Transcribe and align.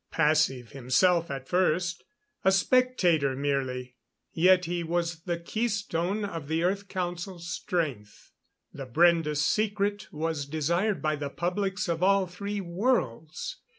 Passive 0.09 0.71
himself 0.71 1.29
at 1.29 1.47
first 1.47 2.05
a 2.43 2.51
spectator 2.51 3.35
merely; 3.35 3.97
yet 4.33 4.65
he 4.65 4.83
was 4.83 5.21
the 5.25 5.37
keystone 5.37 6.25
of 6.25 6.47
the 6.47 6.63
Earth 6.63 6.87
Council's 6.87 7.47
strength. 7.47 8.31
The 8.73 8.87
Brende 8.87 9.37
secret 9.37 10.11
was 10.11 10.47
desired 10.47 11.03
by 11.03 11.17
the 11.17 11.29
publics 11.29 11.87
of 11.87 12.01
all 12.01 12.25
three 12.25 12.59
worlds. 12.61 13.57